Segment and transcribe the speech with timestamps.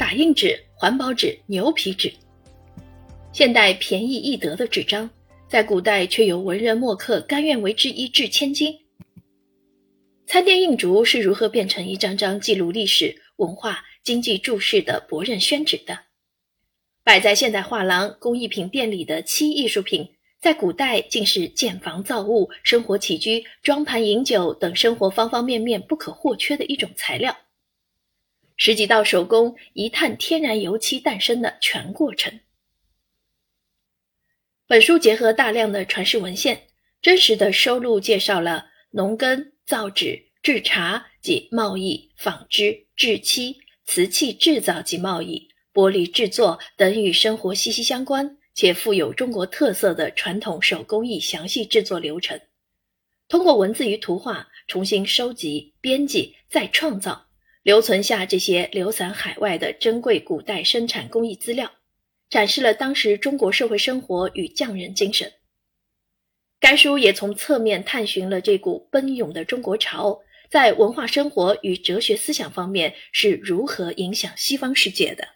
[0.00, 2.10] 打印纸、环保纸、牛皮纸。
[3.34, 5.10] 现代便宜易得的纸张，
[5.46, 8.74] 在古代却有文人墨客甘愿为之一掷千金。
[10.26, 13.84] 餐店印竹是如何变成一张张记录历史文化？
[14.02, 15.98] 经济注释的博刃宣纸的，
[17.04, 20.08] 摆在现代画廊、工艺品店里的漆艺术品，
[20.40, 27.36] 在古代竟是建房造物、生活起居、装盘饮酒等生活方方面面不可或缺的一种材料。
[28.62, 32.40] 十几道手工一探天然油漆诞生的全过程。
[34.66, 36.66] 本书结合大量的传世文献，
[37.00, 43.56] 真实的收录介绍了农耕、造纸、制茶及贸易、纺织、制漆。
[43.86, 52.40] 瓷器制造及贸易、玻璃制作等与生活息息相关且富有中国特色的传统手工艺详细制作流程，
[53.26, 57.26] 通过文字与图画重新收集、编辑、再创造，
[57.62, 61.70] 留存下这些流散海外的珍贵古代生产工艺资料，
[62.28, 65.32] 展示了当时中国社会生活与匠人精神。
[66.58, 70.20] 该书也从侧面探寻了这股奔涌的中国潮。
[70.50, 75.28] 在文化生活与哲学思想方面是如何影响西方世界的？